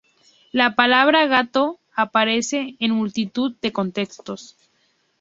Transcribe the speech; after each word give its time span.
La 0.51 0.73
palabra 0.73 1.27
"gato" 1.27 1.77
aparece 1.93 2.75
en 2.79 2.89
multitud 2.91 3.53
de 3.61 3.71
contextos. 3.71 4.57